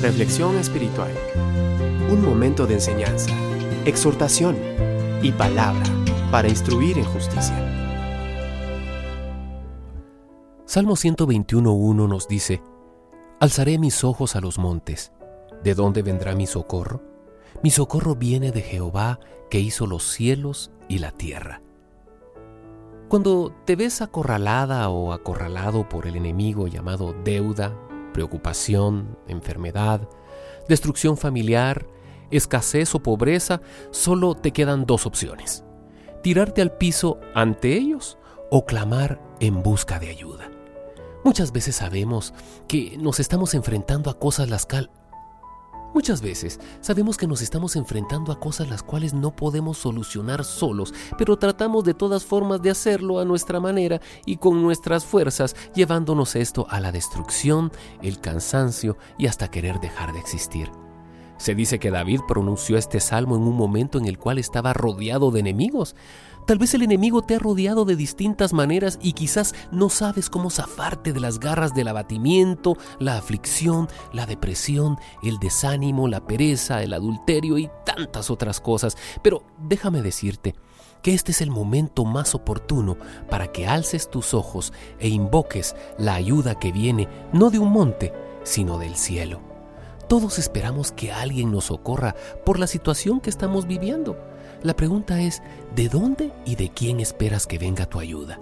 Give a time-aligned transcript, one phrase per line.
[0.00, 1.10] Reflexión espiritual.
[2.08, 3.32] Un momento de enseñanza,
[3.84, 4.56] exhortación
[5.22, 5.82] y palabra
[6.30, 7.56] para instruir en justicia.
[10.66, 12.62] Salmo 121.1 nos dice,
[13.40, 15.10] Alzaré mis ojos a los montes.
[15.64, 17.02] ¿De dónde vendrá mi socorro?
[17.64, 19.18] Mi socorro viene de Jehová
[19.50, 21.60] que hizo los cielos y la tierra.
[23.08, 27.74] Cuando te ves acorralada o acorralado por el enemigo llamado deuda,
[28.18, 30.08] preocupación, enfermedad,
[30.68, 31.86] destrucción familiar,
[32.32, 33.60] escasez o pobreza,
[33.92, 35.62] solo te quedan dos opciones.
[36.20, 38.18] Tirarte al piso ante ellos
[38.50, 40.50] o clamar en busca de ayuda.
[41.24, 42.34] Muchas veces sabemos
[42.66, 44.90] que nos estamos enfrentando a cosas las, cal
[45.94, 50.92] Muchas veces sabemos que nos estamos enfrentando a cosas las cuales no podemos solucionar solos,
[51.16, 56.36] pero tratamos de todas formas de hacerlo a nuestra manera y con nuestras fuerzas, llevándonos
[56.36, 60.70] esto a la destrucción, el cansancio y hasta querer dejar de existir.
[61.38, 65.30] Se dice que David pronunció este salmo en un momento en el cual estaba rodeado
[65.30, 65.94] de enemigos.
[66.46, 70.50] Tal vez el enemigo te ha rodeado de distintas maneras y quizás no sabes cómo
[70.50, 76.94] zafarte de las garras del abatimiento, la aflicción, la depresión, el desánimo, la pereza, el
[76.94, 78.96] adulterio y tantas otras cosas.
[79.22, 80.54] Pero déjame decirte
[81.02, 82.96] que este es el momento más oportuno
[83.30, 88.12] para que alces tus ojos e invoques la ayuda que viene no de un monte,
[88.42, 89.47] sino del cielo.
[90.08, 92.16] Todos esperamos que alguien nos socorra
[92.46, 94.18] por la situación que estamos viviendo.
[94.62, 95.42] La pregunta es,
[95.76, 98.40] ¿de dónde y de quién esperas que venga tu ayuda?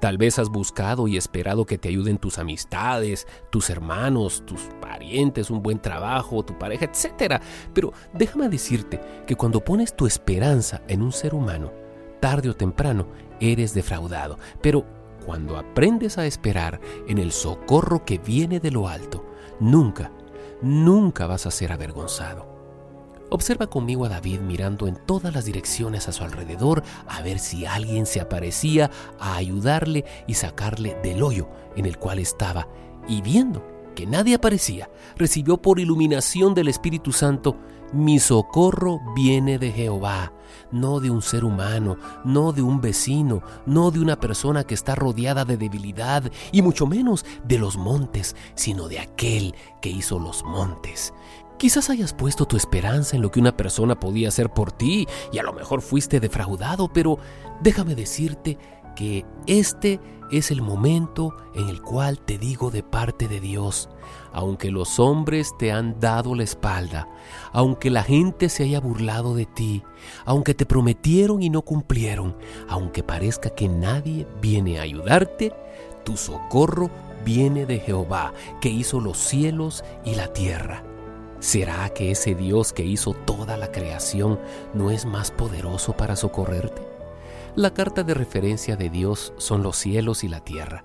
[0.00, 5.48] Tal vez has buscado y esperado que te ayuden tus amistades, tus hermanos, tus parientes,
[5.48, 7.40] un buen trabajo, tu pareja, etc.
[7.72, 11.72] Pero déjame decirte que cuando pones tu esperanza en un ser humano,
[12.18, 13.06] tarde o temprano
[13.38, 14.38] eres defraudado.
[14.60, 14.84] Pero
[15.24, 19.24] cuando aprendes a esperar en el socorro que viene de lo alto,
[19.60, 20.10] nunca
[20.62, 22.56] nunca vas a ser avergonzado.
[23.28, 27.66] Observa conmigo a David mirando en todas las direcciones a su alrededor a ver si
[27.66, 32.68] alguien se aparecía a ayudarle y sacarle del hoyo en el cual estaba.
[33.08, 37.56] Y viendo que nadie aparecía, recibió por iluminación del Espíritu Santo,
[37.92, 40.32] mi socorro viene de Jehová,
[40.70, 44.94] no de un ser humano, no de un vecino, no de una persona que está
[44.94, 50.44] rodeada de debilidad, y mucho menos de los montes, sino de aquel que hizo los
[50.44, 51.12] montes.
[51.58, 55.38] Quizás hayas puesto tu esperanza en lo que una persona podía hacer por ti y
[55.38, 57.18] a lo mejor fuiste defraudado, pero
[57.62, 58.58] déjame decirte
[58.96, 60.00] que este
[60.32, 63.88] es el momento en el cual te digo de parte de Dios,
[64.32, 67.08] aunque los hombres te han dado la espalda,
[67.52, 69.84] aunque la gente se haya burlado de ti,
[70.24, 72.36] aunque te prometieron y no cumplieron,
[72.68, 75.52] aunque parezca que nadie viene a ayudarte,
[76.04, 76.90] tu socorro
[77.24, 80.82] viene de Jehová, que hizo los cielos y la tierra.
[81.38, 84.40] ¿Será que ese Dios que hizo toda la creación
[84.74, 86.95] no es más poderoso para socorrerte?
[87.56, 90.84] La carta de referencia de Dios son los cielos y la tierra.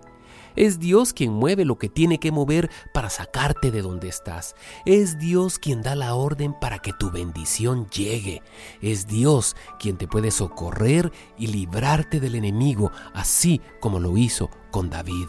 [0.55, 4.55] Es Dios quien mueve lo que tiene que mover para sacarte de donde estás.
[4.85, 8.41] Es Dios quien da la orden para que tu bendición llegue.
[8.81, 14.89] Es Dios quien te puede socorrer y librarte del enemigo, así como lo hizo con
[14.89, 15.27] David.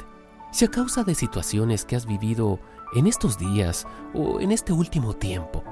[0.52, 2.60] Si a causa de situaciones que has vivido
[2.94, 5.64] en estos días o en este último tiempo,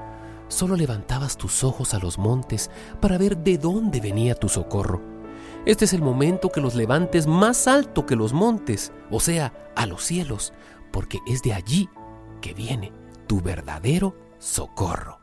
[0.49, 5.20] solo levantabas tus ojos a los montes para ver de dónde venía tu socorro,
[5.65, 9.85] este es el momento que los levantes más alto que los montes, o sea, a
[9.85, 10.53] los cielos,
[10.91, 11.89] porque es de allí
[12.41, 12.91] que viene
[13.27, 15.20] tu verdadero socorro.